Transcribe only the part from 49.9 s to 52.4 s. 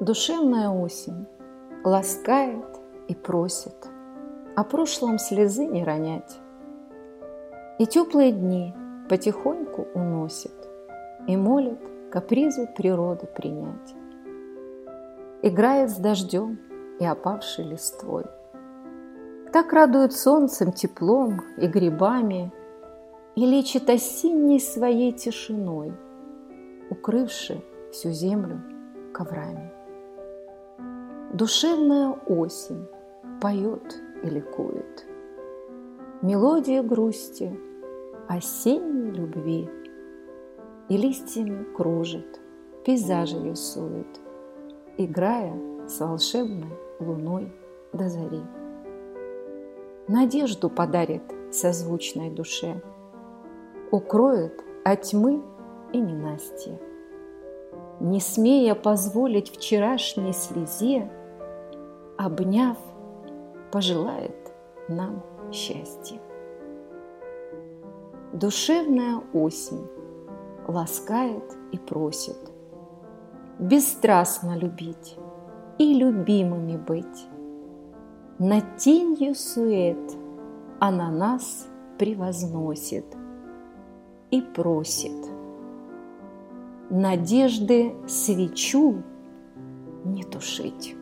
Надежду подарит созвучной